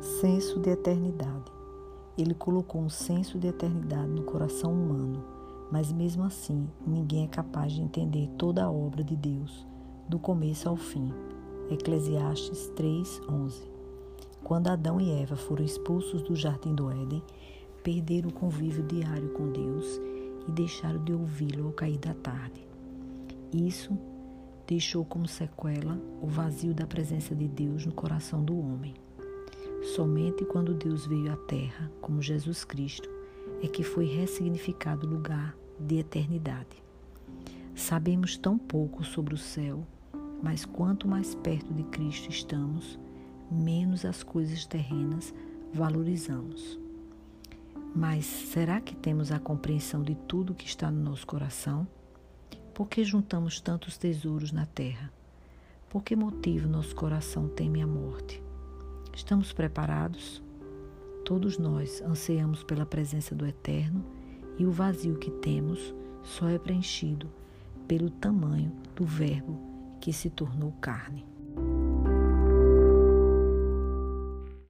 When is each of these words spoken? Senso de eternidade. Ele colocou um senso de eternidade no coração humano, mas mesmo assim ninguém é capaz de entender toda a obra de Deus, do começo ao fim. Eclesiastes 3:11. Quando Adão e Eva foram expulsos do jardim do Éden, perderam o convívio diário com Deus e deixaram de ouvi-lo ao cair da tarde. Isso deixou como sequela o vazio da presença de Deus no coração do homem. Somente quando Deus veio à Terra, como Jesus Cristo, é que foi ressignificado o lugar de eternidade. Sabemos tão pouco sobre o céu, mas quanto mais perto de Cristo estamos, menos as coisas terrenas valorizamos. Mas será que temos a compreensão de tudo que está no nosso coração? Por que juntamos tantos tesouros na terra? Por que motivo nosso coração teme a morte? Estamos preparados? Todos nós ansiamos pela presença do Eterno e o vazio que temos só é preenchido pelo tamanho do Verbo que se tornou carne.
Senso 0.00 0.60
de 0.60 0.70
eternidade. 0.70 1.50
Ele 2.16 2.32
colocou 2.32 2.80
um 2.80 2.88
senso 2.88 3.36
de 3.36 3.48
eternidade 3.48 4.08
no 4.08 4.22
coração 4.22 4.72
humano, 4.72 5.24
mas 5.72 5.90
mesmo 5.90 6.22
assim 6.22 6.68
ninguém 6.86 7.24
é 7.24 7.28
capaz 7.28 7.72
de 7.72 7.82
entender 7.82 8.28
toda 8.38 8.64
a 8.64 8.70
obra 8.70 9.02
de 9.02 9.16
Deus, 9.16 9.66
do 10.08 10.16
começo 10.16 10.68
ao 10.68 10.76
fim. 10.76 11.12
Eclesiastes 11.68 12.70
3:11. 12.76 13.68
Quando 14.44 14.68
Adão 14.68 15.00
e 15.00 15.10
Eva 15.10 15.34
foram 15.34 15.64
expulsos 15.64 16.22
do 16.22 16.36
jardim 16.36 16.76
do 16.76 16.88
Éden, 16.90 17.22
perderam 17.82 18.28
o 18.28 18.32
convívio 18.32 18.84
diário 18.84 19.30
com 19.30 19.50
Deus 19.50 20.00
e 20.46 20.52
deixaram 20.52 21.02
de 21.02 21.12
ouvi-lo 21.12 21.66
ao 21.66 21.72
cair 21.72 21.98
da 21.98 22.14
tarde. 22.14 22.64
Isso 23.52 23.98
deixou 24.64 25.04
como 25.04 25.26
sequela 25.26 26.00
o 26.22 26.28
vazio 26.28 26.72
da 26.72 26.86
presença 26.86 27.34
de 27.34 27.48
Deus 27.48 27.84
no 27.84 27.92
coração 27.92 28.44
do 28.44 28.56
homem. 28.56 28.94
Somente 29.82 30.44
quando 30.44 30.74
Deus 30.74 31.06
veio 31.06 31.32
à 31.32 31.36
Terra, 31.36 31.90
como 32.00 32.20
Jesus 32.20 32.64
Cristo, 32.64 33.08
é 33.62 33.68
que 33.68 33.82
foi 33.82 34.06
ressignificado 34.06 35.06
o 35.06 35.10
lugar 35.10 35.56
de 35.78 35.98
eternidade. 35.98 36.82
Sabemos 37.74 38.36
tão 38.36 38.58
pouco 38.58 39.04
sobre 39.04 39.34
o 39.34 39.38
céu, 39.38 39.86
mas 40.42 40.64
quanto 40.64 41.06
mais 41.06 41.34
perto 41.34 41.72
de 41.72 41.84
Cristo 41.84 42.28
estamos, 42.28 42.98
menos 43.50 44.04
as 44.04 44.22
coisas 44.22 44.66
terrenas 44.66 45.32
valorizamos. 45.72 46.78
Mas 47.94 48.26
será 48.26 48.80
que 48.80 48.94
temos 48.94 49.32
a 49.32 49.38
compreensão 49.38 50.02
de 50.02 50.14
tudo 50.14 50.54
que 50.54 50.66
está 50.66 50.90
no 50.90 51.02
nosso 51.02 51.26
coração? 51.26 51.86
Por 52.74 52.88
que 52.88 53.02
juntamos 53.04 53.60
tantos 53.60 53.96
tesouros 53.96 54.52
na 54.52 54.66
terra? 54.66 55.12
Por 55.88 56.02
que 56.02 56.14
motivo 56.14 56.68
nosso 56.68 56.94
coração 56.94 57.48
teme 57.48 57.80
a 57.80 57.86
morte? 57.86 58.42
Estamos 59.18 59.52
preparados? 59.52 60.40
Todos 61.24 61.58
nós 61.58 62.00
ansiamos 62.02 62.62
pela 62.62 62.86
presença 62.86 63.34
do 63.34 63.44
Eterno 63.44 64.04
e 64.56 64.64
o 64.64 64.70
vazio 64.70 65.18
que 65.18 65.28
temos 65.28 65.92
só 66.22 66.48
é 66.48 66.56
preenchido 66.56 67.28
pelo 67.88 68.10
tamanho 68.10 68.70
do 68.94 69.04
Verbo 69.04 69.58
que 70.00 70.12
se 70.12 70.30
tornou 70.30 70.70
carne. 70.80 71.26